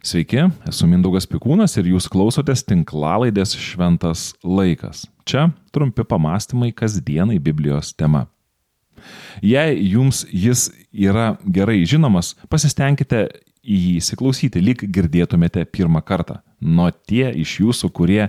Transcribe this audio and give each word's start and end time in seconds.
Sveiki, 0.00 0.46
esu 0.64 0.86
Mindaugas 0.88 1.26
Pikūnas 1.28 1.74
ir 1.76 1.90
jūs 1.90 2.06
klausotės 2.08 2.62
tinklalaidės 2.64 3.50
Šventas 3.60 4.30
laikas. 4.40 5.02
Čia 5.28 5.50
trumpi 5.76 6.06
pamastymai 6.08 6.70
kasdienai 6.72 7.36
Biblijos 7.36 7.90
tema. 7.92 8.22
Jei 9.44 9.76
jums 9.90 10.22
jis 10.32 10.70
yra 10.88 11.34
gerai 11.44 11.82
žinomas, 11.84 12.32
pasistengkite 12.48 13.26
į 13.60 13.76
jį 13.76 13.92
įsiklausyti, 14.00 14.62
lyg 14.64 14.86
girdėtumėte 14.88 15.66
pirmą 15.68 16.00
kartą. 16.00 16.38
Nuo 16.64 16.88
tie 16.88 17.28
iš 17.36 17.58
jūsų, 17.60 17.92
kurie 17.92 18.22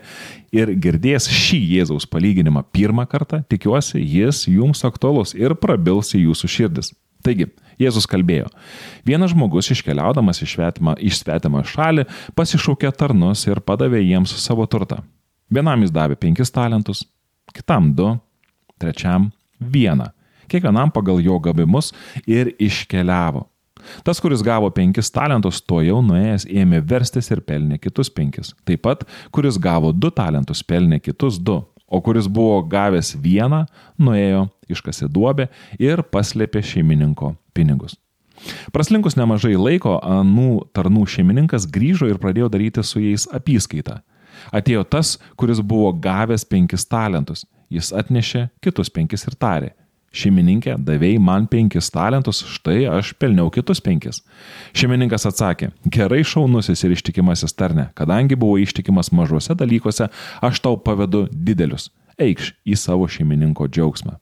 ir 0.51 0.73
girdės 0.75 1.29
šį 1.31 1.61
Jėzaus 1.77 2.03
palyginimą 2.11 2.65
pirmą 2.75 3.07
kartą, 3.07 3.45
tikiuosi, 3.47 4.03
jis 4.03 4.43
jums 4.51 4.83
aktualus 4.88 5.31
ir 5.39 5.55
prabils 5.55 6.11
į 6.19 6.25
jūsų 6.25 6.51
širdis. 6.51 6.91
Taigi, 7.21 7.47
Jėzus 7.81 8.07
kalbėjo. 8.09 8.49
Vienas 9.07 9.33
žmogus 9.33 9.71
iškeliaudamas 9.73 10.41
iš 10.43 10.57
svetimą, 11.21 11.63
šalį 11.65 12.05
pasišaukė 12.38 12.91
tarnus 12.97 13.47
ir 13.47 13.61
padavė 13.66 14.03
jiems 14.03 14.35
savo 14.41 14.67
turtą. 14.70 15.02
Vienam 15.52 15.81
jis 15.84 15.94
davė 15.94 16.17
penkis 16.20 16.53
talentus, 16.53 17.03
kitam 17.55 17.91
du, 17.95 18.13
trečiam 18.80 19.30
vieną, 19.59 20.11
kiekvienam 20.52 20.94
pagal 20.94 21.20
jo 21.23 21.39
gavimus 21.44 21.91
ir 22.27 22.53
iškeliavo. 22.59 23.47
Tas, 24.05 24.19
kuris 24.22 24.44
gavo 24.45 24.69
penkis 24.69 25.09
talentus, 25.09 25.58
to 25.66 25.80
jau 25.81 25.99
nuėjęs 26.05 26.45
ėmė 26.45 26.83
verstis 26.85 27.31
ir 27.33 27.41
pelnė 27.41 27.80
kitus 27.81 28.11
penkis. 28.13 28.53
Taip 28.67 28.83
pat, 28.85 29.08
kuris 29.33 29.58
gavo 29.58 29.89
du 29.91 30.11
talentus, 30.13 30.61
pelnė 30.61 31.02
kitus 31.02 31.39
du 31.41 31.63
o 31.91 32.00
kuris 32.02 32.30
buvo 32.31 32.62
gavęs 32.72 33.16
vieną, 33.20 33.66
nuėjo, 34.00 34.45
iškasė 34.72 35.09
duobę 35.12 35.50
ir 35.80 36.04
paslėpė 36.08 36.64
šeimininko 36.64 37.36
pinigus. 37.54 37.98
Praslinkus 38.73 39.17
nemažai 39.20 39.54
laiko, 39.59 39.98
anų 40.00 40.72
tarnų 40.73 41.04
šeimininkas 41.14 41.67
grįžo 41.70 42.08
ir 42.09 42.17
pradėjo 42.22 42.50
daryti 42.50 42.84
su 42.86 43.04
jais 43.04 43.27
apyskaitą. 43.30 44.00
Atėjo 44.55 44.86
tas, 44.88 45.17
kuris 45.38 45.61
buvo 45.61 45.92
gavęs 45.94 46.48
penkis 46.50 46.88
talentus. 46.89 47.45
Jis 47.72 47.92
atnešė 47.95 48.48
kitus 48.64 48.89
penkis 48.89 49.28
ir 49.28 49.38
tarė. 49.38 49.76
Šeimininkė, 50.12 50.73
davėjai 50.84 51.20
man 51.23 51.45
penkis 51.48 51.88
talentus, 51.94 52.42
štai 52.58 52.81
aš 52.92 53.14
pelniau 53.16 53.48
kitus 53.54 53.80
penkis. 53.84 54.20
Šeimininkas 54.76 55.23
atsakė, 55.30 55.70
gerai 55.88 56.20
šaunusis 56.28 56.84
ir 56.84 56.98
ištikimasis 56.98 57.56
tarne, 57.56 57.88
kadangi 57.95 58.36
buvo 58.36 58.58
ištikimas 58.59 59.14
mažuose 59.16 59.56
dalykuose, 59.56 60.09
aš 60.44 60.59
tau 60.66 60.76
pavedu 60.76 61.30
didelius. 61.32 61.88
Eikš 62.20 62.52
į 62.67 62.76
savo 62.76 63.08
šeimininko 63.08 63.70
džiaugsmą. 63.72 64.17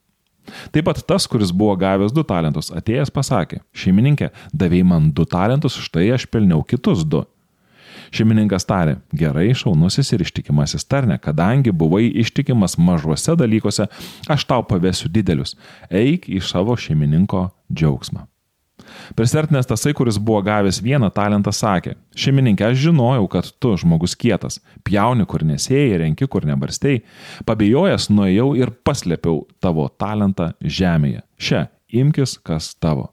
Taip 0.70 0.86
pat 0.86 1.02
tas, 1.06 1.26
kuris 1.30 1.50
buvo 1.50 1.74
gavęs 1.78 2.14
du 2.14 2.22
talentus, 2.26 2.70
atėjęs 2.74 3.10
pasakė, 3.14 3.60
šeimininkė, 3.74 4.30
davėjai 4.54 4.86
man 4.86 5.10
du 5.14 5.26
talentus, 5.26 5.78
štai 5.82 6.06
aš 6.14 6.30
pelniau 6.30 6.62
kitus 6.62 7.02
du. 7.02 7.24
Šeimininkas 8.10 8.66
tarė, 8.66 8.96
gerai, 9.14 9.52
šaunusis 9.54 10.10
ir 10.16 10.24
ištikimasis 10.24 10.86
tarne, 10.90 11.18
kadangi 11.22 11.70
buvai 11.70 12.08
ištikimas 12.24 12.74
mažuose 12.78 13.36
dalykuose, 13.38 13.86
aš 14.30 14.48
tau 14.50 14.66
pavėsiu 14.66 15.12
didelius, 15.12 15.54
eik 15.90 16.26
į 16.26 16.42
savo 16.42 16.74
šeimininko 16.74 17.46
džiaugsmą. 17.70 18.26
Prisertinės 19.14 19.68
tasai, 19.70 19.92
kuris 19.96 20.18
buvo 20.18 20.40
gavęs 20.46 20.80
vieną 20.82 21.10
talentą, 21.14 21.52
sakė, 21.54 21.94
šeimininkė, 22.18 22.70
aš 22.70 22.82
žinojau, 22.86 23.28
kad 23.30 23.52
tu 23.62 23.74
žmogus 23.78 24.16
kietas, 24.18 24.58
pjauni 24.86 25.26
kur 25.30 25.44
nesėjai, 25.46 26.00
renki 26.04 26.28
kur 26.30 26.46
nebarstei, 26.48 27.04
pabijojęs 27.46 28.10
nuėjau 28.10 28.50
ir 28.58 28.74
paslėpiau 28.86 29.44
tavo 29.62 29.88
talentą 30.00 30.52
žemėje. 30.62 31.22
Šia, 31.38 31.66
imkis, 32.02 32.38
kas 32.42 32.74
tavo. 32.80 33.10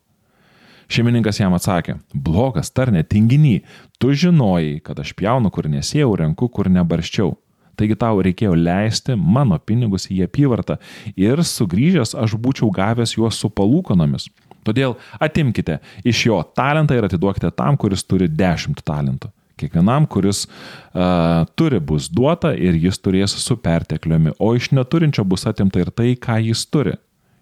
Šeimininkas 0.87 1.41
jam 1.41 1.55
atsakė, 1.57 1.97
blogas 2.13 2.71
tarne, 2.71 3.03
tinginy, 3.03 3.59
tu 3.99 4.13
žinojai, 4.15 4.77
kad 4.85 4.99
aš 5.03 5.11
pjaunu, 5.19 5.51
kur 5.51 5.67
nesėjau, 5.71 6.13
renku, 6.21 6.47
kur 6.53 6.69
nebarščiau. 6.71 7.33
Taigi 7.77 7.97
tau 7.99 8.21
reikėjo 8.25 8.55
leisti 8.57 9.13
mano 9.19 9.59
pinigus 9.61 10.07
į 10.09 10.23
apyvartą 10.25 10.79
ir 11.19 11.43
sugrįžęs 11.45 12.15
aš 12.17 12.33
būčiau 12.41 12.71
gavęs 12.73 13.13
juos 13.19 13.37
su 13.37 13.51
palūkonomis. 13.53 14.31
Todėl 14.65 14.97
atimkite 15.23 15.77
iš 16.07 16.25
jo 16.27 16.39
talentą 16.57 16.97
ir 16.97 17.05
atiduokite 17.07 17.51
tam, 17.55 17.77
kuris 17.79 18.03
turi 18.03 18.27
10 18.31 18.81
talentų. 18.87 19.29
Kiekvienam, 19.57 20.05
kuris 20.09 20.43
uh, 20.45 21.45
turi, 21.57 21.79
bus 21.81 22.11
duota 22.13 22.51
ir 22.53 22.77
jis 22.77 22.99
turės 23.01 23.33
su 23.41 23.57
pertekliumi, 23.57 24.35
o 24.37 24.51
iš 24.53 24.69
neturinčio 24.77 25.25
bus 25.25 25.47
atimta 25.49 25.81
ir 25.81 25.89
tai, 25.89 26.11
ką 26.13 26.37
jis 26.49 26.65
turi. 26.69 26.93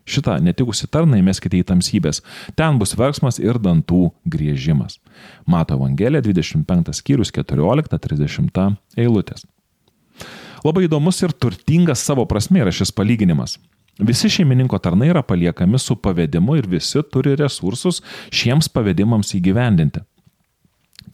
Šitą 0.06 0.38
netikusi 0.42 0.88
tarną 0.88 1.18
įmeskite 1.18 1.58
į 1.58 1.66
tamsybės. 1.72 2.22
Ten 2.58 2.78
bus 2.78 2.94
verksmas 2.98 3.40
ir 3.42 3.58
dantų 3.58 4.12
griežimas. 4.30 5.00
Mato 5.50 5.78
Evangelija 5.80 6.22
25 6.22 6.94
skyrius 6.94 7.34
14-30 7.34 8.78
eilutės. 9.02 9.48
Labai 10.66 10.86
įdomus 10.86 11.22
ir 11.26 11.34
turtingas 11.34 12.06
savo 12.06 12.26
prasme 12.30 12.62
yra 12.62 12.74
šis 12.74 12.94
palyginimas. 12.94 13.58
Visi 14.00 14.30
šeimininko 14.30 14.78
tarnai 14.84 15.10
yra 15.10 15.22
paliekami 15.24 15.80
su 15.80 15.96
pavedimu 15.96 16.58
ir 16.60 16.68
visi 16.68 17.02
turi 17.12 17.36
resursus 17.40 18.02
šiems 18.30 18.68
pavedimams 18.70 19.32
įgyvendinti. 19.38 20.02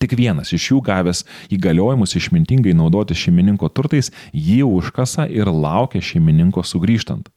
Tik 0.01 0.15
vienas 0.17 0.49
iš 0.55 0.71
jų 0.71 0.79
gavęs 0.87 1.25
įgaliojimus 1.53 2.15
išmintingai 2.17 2.73
naudoti 2.73 3.15
šeimininko 3.15 3.69
turtais, 3.69 4.09
jį 4.33 4.63
užkasa 4.65 5.27
ir 5.29 5.51
laukia 5.51 6.01
šeimininko 6.01 6.63
sugrįžtant. 6.65 7.29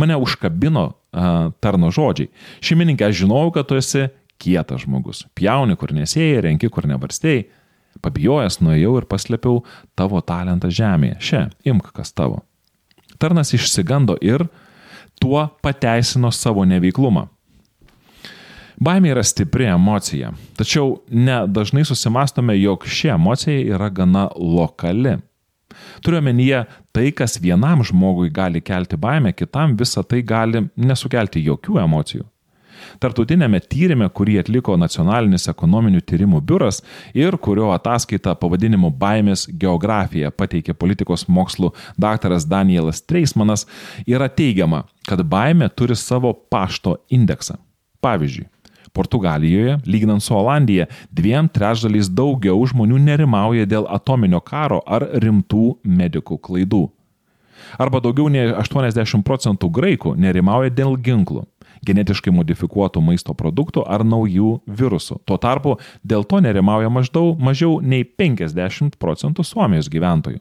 Mane 0.00 0.16
užkabino 0.18 0.84
uh, 0.88 1.52
tarno 1.60 1.92
žodžiai. 1.94 2.30
Šeimininkė, 2.64 3.08
aš 3.08 3.22
žinojau, 3.22 3.52
kad 3.56 3.68
tu 3.68 3.78
esi 3.78 4.08
kietas 4.38 4.84
žmogus. 4.84 5.24
Pjauni, 5.38 5.76
kur 5.78 5.94
nesėjai, 5.96 6.42
renki, 6.48 6.70
kur 6.72 6.88
nevarstėjai. 6.90 7.46
Pabijojęs 8.04 8.60
nuėjau 8.62 8.92
ir 9.00 9.08
paslėpiau 9.10 9.64
tavo 9.98 10.20
talentą 10.22 10.70
žemėje. 10.70 11.16
Šia, 11.24 11.40
imk 11.66 11.90
kas 11.96 12.12
tavo. 12.14 12.44
Tarnas 13.18 13.50
išsigando 13.56 14.14
ir 14.22 14.46
tuo 15.18 15.48
pateisino 15.64 16.30
savo 16.30 16.62
neveiklumą. 16.68 17.26
Baimė 18.78 19.10
yra 19.10 19.24
stipri 19.26 19.66
emocija, 19.66 20.30
tačiau 20.54 21.00
ne 21.10 21.40
dažnai 21.50 21.82
susimastome, 21.88 22.54
jog 22.60 22.86
ši 22.86 23.10
emocija 23.16 23.74
yra 23.74 23.88
gana 23.90 24.28
lokali. 24.38 25.16
Turiu 26.04 26.20
omenyje, 26.20 26.62
tai, 26.98 27.12
kas 27.14 27.38
vienam 27.38 27.84
žmogui 27.86 28.32
gali 28.34 28.60
kelti 28.60 28.98
baimę, 28.98 29.30
kitam 29.32 29.76
visą 29.78 30.02
tai 30.02 30.18
gali 30.26 30.64
nesukelti 30.74 31.44
jokių 31.46 31.78
emocijų. 31.84 32.24
Tartutinėme 33.02 33.60
tyrimė, 33.70 34.08
kurį 34.14 34.38
atliko 34.42 34.74
Nacionalinis 34.78 35.48
ekonominių 35.50 36.00
tyrimų 36.08 36.40
biuras 36.46 36.80
ir 37.14 37.36
kurio 37.42 37.70
ataskaita 37.74 38.34
pavadinimu 38.38 38.90
Baimės 38.98 39.46
geografija 39.50 40.30
pateikė 40.34 40.74
politikos 40.74 41.26
mokslų 41.28 41.72
daktaras 41.98 42.46
Danielas 42.50 43.02
Treismanas, 43.02 43.66
yra 44.06 44.30
teigiama, 44.30 44.84
kad 45.06 45.22
baimė 45.22 45.70
turi 45.74 45.98
savo 45.98 46.32
pašto 46.34 46.96
indeksą. 47.10 47.58
Pavyzdžiui, 48.02 48.46
Portugalijoje, 48.92 49.78
lyginant 49.86 50.22
su 50.24 50.36
Olandija, 50.36 50.88
dviem 51.10 51.48
trečdaliais 51.48 52.10
daugiau 52.10 52.60
žmonių 52.68 53.00
nerimauja 53.04 53.66
dėl 53.68 53.88
atominio 53.88 54.40
karo 54.40 54.80
ar 54.86 55.06
rimtų 55.22 55.78
medikų 55.84 56.40
klaidų. 56.42 56.86
Arba 57.78 58.00
daugiau 58.00 58.30
nei 58.32 58.48
80 58.54 59.24
procentų 59.26 59.68
graikų 59.74 60.14
nerimauja 60.16 60.72
dėl 60.72 60.96
ginklų, 61.04 61.44
genetiškai 61.84 62.32
modifikuotų 62.34 63.02
maisto 63.04 63.34
produktų 63.36 63.84
ar 63.84 64.04
naujų 64.06 64.58
virusų. 64.66 65.20
Tuo 65.28 65.36
tarpu 65.36 65.76
dėl 66.02 66.24
to 66.24 66.40
nerimauja 66.44 66.90
maždaug 66.92 67.40
mažiau 67.42 67.80
nei 67.82 68.06
50 68.06 68.96
procentų 68.98 69.44
Suomijos 69.44 69.90
gyventojų. 69.92 70.40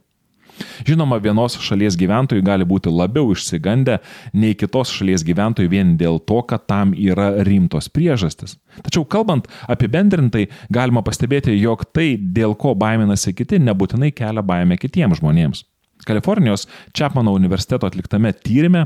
Žinoma, 0.87 1.19
vienos 1.23 1.57
šalies 1.61 1.97
gyventojai 1.99 2.45
gali 2.45 2.67
būti 2.67 2.91
labiau 2.93 3.31
išsigandę 3.33 3.99
nei 4.33 4.57
kitos 4.57 4.91
šalies 4.95 5.25
gyventojai 5.27 5.71
vien 5.71 5.95
dėl 5.99 6.19
to, 6.19 6.41
kad 6.49 6.67
tam 6.69 6.93
yra 6.97 7.31
rimtos 7.47 7.89
priežastis. 7.93 8.57
Tačiau 8.85 9.05
kalbant 9.09 9.47
apibendrintai, 9.69 10.47
galima 10.73 11.03
pastebėti, 11.05 11.55
jog 11.57 11.87
tai, 11.93 12.15
dėl 12.17 12.55
ko 12.59 12.75
baiminasi 12.77 13.33
kiti, 13.37 13.61
nebūtinai 13.63 14.13
kelia 14.15 14.45
baimę 14.45 14.77
kitiems 14.81 15.21
žmonėms. 15.21 15.65
Kalifornijos 16.07 16.67
Čapmano 16.93 17.33
universiteto 17.35 17.87
atliktame 17.89 18.31
tyrimė 18.31 18.85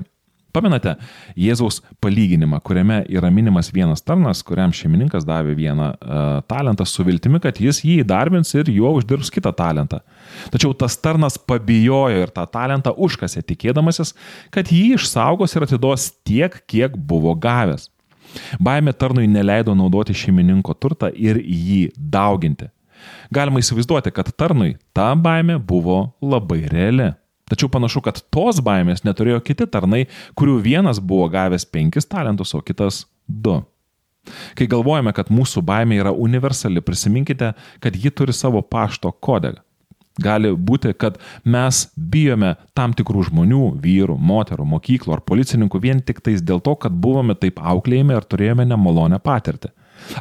Pamenate 0.57 0.95
Jėzaus 1.37 1.79
palyginimą, 2.01 2.59
kuriame 2.65 3.03
yra 3.13 3.29
minimas 3.33 3.69
vienas 3.73 4.01
tarnas, 4.05 4.41
kuriam 4.45 4.73
šeimininkas 4.73 5.25
davė 5.27 5.53
vieną 5.57 5.89
uh, 5.93 6.23
talentą 6.49 6.87
su 6.89 7.05
viltimi, 7.05 7.41
kad 7.43 7.61
jis 7.61 7.83
jį 7.85 7.99
įdarbins 8.03 8.55
ir 8.57 8.71
juo 8.73 8.95
uždirbs 8.97 9.29
kitą 9.33 9.53
talentą. 9.57 10.01
Tačiau 10.53 10.73
tas 10.77 10.97
tarnas 10.97 11.37
pabijojo 11.37 12.23
ir 12.25 12.33
tą 12.33 12.47
talentą 12.49 12.95
užkasė, 12.97 13.45
tikėdamasis, 13.45 14.15
kad 14.53 14.73
jį 14.73 14.97
išsaugos 14.97 15.53
ir 15.55 15.67
atiduos 15.67 16.09
tiek, 16.25 16.57
kiek 16.65 16.97
buvo 16.97 17.35
gavęs. 17.37 17.91
Baimė 18.59 18.93
tarnui 18.97 19.27
neleido 19.29 19.75
naudoti 19.77 20.15
šeimininko 20.17 20.75
turtą 20.81 21.11
ir 21.13 21.39
jį 21.41 21.87
dauginti. 21.95 22.71
Galima 23.33 23.61
įsivaizduoti, 23.61 24.11
kad 24.15 24.31
tarnui 24.39 24.75
ta 24.95 25.11
baimė 25.15 25.59
buvo 25.63 25.99
labai 26.21 26.63
reali. 26.71 27.11
Tačiau 27.47 27.69
panašu, 27.71 28.03
kad 28.03 28.19
tos 28.33 28.59
baimės 28.63 29.05
neturėjo 29.07 29.39
kiti 29.47 29.67
tarnai, 29.71 30.05
kurių 30.35 30.57
vienas 30.65 30.99
buvo 30.99 31.29
gavęs 31.31 31.67
penkis 31.71 32.09
talentus, 32.09 32.51
o 32.57 32.61
kitas 32.61 33.05
du. 33.27 33.61
Kai 34.59 34.67
galvojame, 34.67 35.13
kad 35.15 35.31
mūsų 35.31 35.63
baimė 35.63 36.01
yra 36.01 36.11
universali, 36.11 36.83
prisiminkite, 36.83 37.53
kad 37.79 37.95
ji 37.95 38.11
turi 38.11 38.35
savo 38.35 38.61
pašto 38.61 39.13
kodeką. 39.13 39.63
Gali 40.17 40.49
būti, 40.49 40.95
kad 40.97 41.19
mes 41.45 41.83
bijome 41.93 42.55
tam 42.73 42.95
tikrų 42.97 43.27
žmonių, 43.29 43.63
vyrų, 43.83 44.15
moterų, 44.17 44.65
mokyklų 44.65 45.13
ar 45.13 45.21
policininkų 45.21 45.81
vien 45.83 46.01
tik 46.01 46.23
tais 46.25 46.41
dėl 46.41 46.57
to, 46.65 46.73
kad 46.73 46.95
buvome 46.97 47.35
taip 47.37 47.61
auklėjami 47.61 48.17
ar 48.17 48.25
turėjome 48.25 48.65
nemalonę 48.65 49.21
patirtį. 49.21 49.69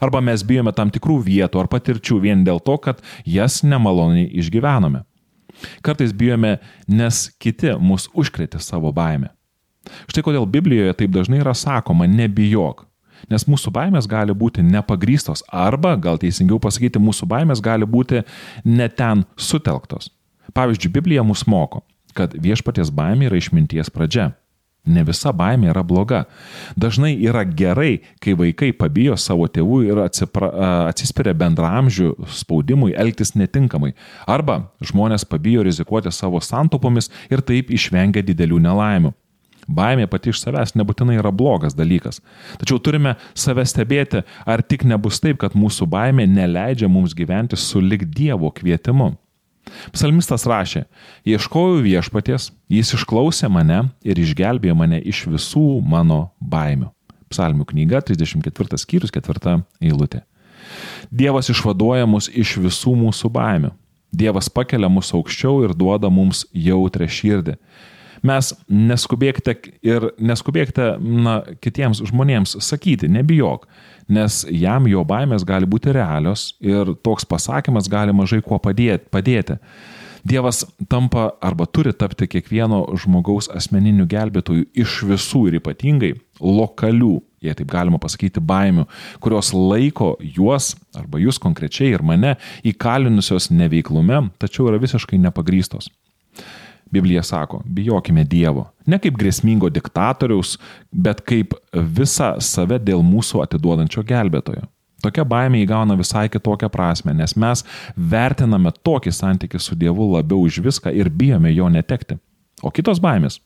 Arba 0.05 0.21
mes 0.25 0.45
bijome 0.45 0.73
tam 0.77 0.93
tikrų 0.93 1.19
vietų 1.25 1.63
ar 1.63 1.71
patirčių 1.73 2.21
vien 2.21 2.45
dėl 2.45 2.61
to, 2.61 2.77
kad 2.77 3.01
jas 3.25 3.63
nemaloniai 3.65 4.29
išgyvenome. 4.41 5.07
Kartais 5.85 6.13
bijome, 6.17 6.57
nes 6.89 7.27
kiti 7.43 7.73
mus 7.81 8.09
užkrėtė 8.15 8.61
savo 8.63 8.93
baimę. 8.93 9.33
Štai 10.11 10.25
kodėl 10.27 10.47
Biblijoje 10.51 10.97
taip 10.99 11.13
dažnai 11.15 11.41
yra 11.43 11.55
sakoma 11.55 12.09
nebijok, 12.11 12.85
nes 13.31 13.47
mūsų 13.49 13.73
baimės 13.75 14.09
gali 14.11 14.35
būti 14.35 14.65
nepagrystos 14.67 15.45
arba, 15.47 15.95
gal 15.97 16.19
teisingiau 16.23 16.59
pasakyti, 16.63 17.03
mūsų 17.03 17.29
baimės 17.31 17.63
gali 17.63 17.87
būti 17.87 18.25
neten 18.65 19.25
sutelktos. 19.37 20.11
Pavyzdžiui, 20.57 20.93
Biblija 20.93 21.23
mus 21.27 21.45
moko, 21.47 21.85
kad 22.17 22.35
viešpaties 22.35 22.91
baimė 22.95 23.31
yra 23.31 23.39
išminties 23.41 23.93
pradžia. 23.93 24.33
Ne 24.87 25.03
visa 25.07 25.33
baimė 25.35 25.73
yra 25.73 25.83
bloga. 25.83 26.25
Dažnai 26.79 27.17
yra 27.27 27.43
gerai, 27.45 28.01
kai 28.23 28.37
vaikai 28.39 28.71
pabijo 28.77 29.17
savo 29.19 29.49
tėvų 29.51 29.81
ir 29.89 30.01
atsipra, 30.05 30.51
atsispiria 30.93 31.35
bendramžių 31.35 32.13
spaudimui 32.31 32.95
elgtis 32.95 33.35
netinkamai. 33.35 33.97
Arba 34.31 34.61
žmonės 34.81 35.27
pabijo 35.27 35.67
rizikuoti 35.67 36.15
savo 36.15 36.41
santopomis 36.41 37.11
ir 37.31 37.43
taip 37.43 37.75
išvengia 37.75 38.23
didelių 38.27 38.63
nelaimių. 38.69 39.15
Baimė 39.67 40.07
pati 40.07 40.31
iš 40.31 40.39
savęs 40.45 40.77
nebūtinai 40.79 41.19
yra 41.19 41.33
blogas 41.35 41.75
dalykas. 41.75 42.21
Tačiau 42.61 42.79
turime 42.79 43.17
save 43.35 43.65
stebėti, 43.67 44.23
ar 44.47 44.63
tik 44.63 44.87
nebus 44.87 45.19
taip, 45.23 45.41
kad 45.43 45.59
mūsų 45.59 45.89
baimė 45.91 46.29
neleidžia 46.31 46.87
mums 46.87 47.17
gyventi 47.19 47.59
su 47.59 47.83
lik 47.83 48.07
Dievo 48.15 48.53
kvietimu. 48.55 49.17
Psalmistas 49.95 50.47
rašė, 50.49 50.85
ieškojau 51.27 51.83
viešpaties, 51.85 52.51
jis 52.73 52.93
išklausė 52.97 53.51
mane 53.53 53.83
ir 54.07 54.21
išgelbėjo 54.21 54.77
mane 54.79 55.01
iš 55.03 55.27
visų 55.33 55.81
mano 55.85 56.31
baimių. 56.41 56.93
Psalmių 57.33 57.67
knyga 57.73 58.01
34 58.07 58.79
skyrius 58.79 59.13
4 59.15 59.59
eilutė. 59.83 60.23
Dievas 61.11 61.51
išvaduoja 61.51 62.07
mus 62.07 62.29
iš 62.31 62.57
visų 62.63 62.95
mūsų 62.99 63.31
baimių. 63.35 63.73
Dievas 64.17 64.49
pakelia 64.49 64.89
mus 64.89 65.13
aukščiau 65.15 65.65
ir 65.67 65.75
duoda 65.75 66.11
mums 66.11 66.45
jautrę 66.55 67.09
širdį. 67.11 67.57
Mes 68.27 68.53
neskubėkite 68.69 69.57
ir 69.87 70.09
neskubėkite 70.19 70.95
na, 71.01 71.41
kitiems 71.63 72.03
žmonėms 72.09 72.57
sakyti, 72.65 73.11
nebijok, 73.13 73.67
nes 74.13 74.43
jam 74.51 74.89
jo 74.91 75.05
baimės 75.07 75.45
gali 75.47 75.69
būti 75.69 75.95
realios 75.95 76.49
ir 76.65 76.95
toks 77.07 77.29
pasakymas 77.29 77.91
gali 77.93 78.15
mažai 78.17 78.43
kuo 78.43 78.59
padėti. 78.63 79.07
padėti. 79.13 79.61
Dievas 80.27 80.65
tampa 80.91 81.29
arba 81.41 81.69
turi 81.71 81.93
tapti 81.95 82.27
kiekvieno 82.27 82.81
žmogaus 82.99 83.47
asmeniniu 83.55 84.09
gelbėtoju 84.11 84.65
iš 84.75 85.03
visų 85.07 85.45
ir 85.51 85.59
ypatingai 85.61 86.15
lokalių, 86.43 87.13
jei 87.47 87.55
taip 87.55 87.69
galima 87.71 88.01
pasakyti, 88.03 88.43
baimių, 88.43 88.89
kurios 89.23 89.53
laiko 89.55 90.17
juos 90.19 90.73
arba 90.99 91.21
jūs 91.23 91.39
konkrečiai 91.43 91.93
ir 91.95 92.03
mane 92.03 92.35
įkalinusios 92.67 93.53
neveiklume, 93.55 94.25
tačiau 94.43 94.67
yra 94.73 94.83
visiškai 94.83 95.21
nepagrystos. 95.29 95.93
Biblija 96.91 97.23
sako, 97.23 97.63
bijokime 97.67 98.25
Dievo. 98.25 98.69
Ne 98.87 98.99
kaip 99.03 99.17
grėsmingo 99.19 99.71
diktatoriaus, 99.73 100.57
bet 100.93 101.25
kaip 101.27 101.57
visą 101.73 102.37
save 102.41 102.79
dėl 102.79 103.03
mūsų 103.03 103.43
atiduodančio 103.43 104.05
gelbėtojo. 104.07 104.63
Tokia 105.03 105.27
baimė 105.29 105.61
įgauna 105.65 105.97
visai 105.99 106.29
kitokią 106.33 106.71
prasme, 106.73 107.13
nes 107.15 107.35
mes 107.37 107.65
vertiname 107.97 108.73
tokį 108.87 109.13
santykį 109.13 109.61
su 109.61 109.77
Dievu 109.79 110.09
labiau 110.15 110.47
už 110.47 110.63
viską 110.65 110.95
ir 110.95 111.11
bijome 111.11 111.53
jo 111.53 111.69
netekti. 111.69 112.17
O 112.63 112.73
kitos 112.73 113.03
baimės 113.03 113.41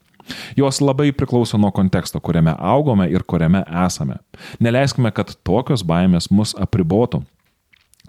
Jos 0.56 0.80
labai 0.80 1.12
priklauso 1.12 1.58
nuo 1.58 1.70
konteksto, 1.72 2.20
kuriame 2.20 2.54
augome 2.58 3.08
ir 3.10 3.22
kuriame 3.26 3.64
esame. 3.86 4.18
Neleiskime, 4.60 5.10
kad 5.10 5.32
tokios 5.44 5.82
baimės 5.86 6.30
mus 6.30 6.54
apribotų, 6.58 7.22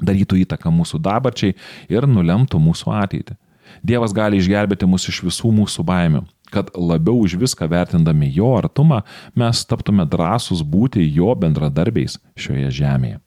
darytų 0.02 0.42
įtaką 0.46 0.74
mūsų 0.74 1.00
dabarčiai 1.02 1.56
ir 1.90 2.08
nulemtų 2.08 2.60
mūsų 2.60 2.94
ateitį. 3.04 3.38
Dievas 3.84 4.14
gali 4.16 4.40
išgelbėti 4.42 4.90
mus 4.90 5.08
iš 5.10 5.22
visų 5.26 5.52
mūsų 5.56 5.86
baimių, 5.88 6.24
kad 6.54 6.72
labiau 6.76 7.24
už 7.24 7.38
viską 7.42 7.70
vertindami 7.72 8.32
jo 8.36 8.52
artumą 8.60 9.02
mes 9.38 9.64
taptume 9.66 10.06
drąsūs 10.06 10.64
būti 10.68 11.06
jo 11.16 11.34
bendradarbiais 11.36 12.20
šioje 12.36 12.72
žemėje. 12.82 13.22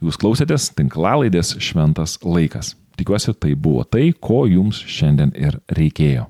Jūs 0.00 0.16
klausėtės 0.16 0.70
tinklalaidės 0.72 1.58
šventas 1.60 2.16
laikas. 2.24 2.74
Tikiuosi, 2.96 3.34
tai 3.36 3.54
buvo 3.54 3.84
tai, 3.84 4.10
ko 4.12 4.46
jums 4.48 4.80
šiandien 4.88 5.32
ir 5.36 5.60
reikėjo. 5.76 6.26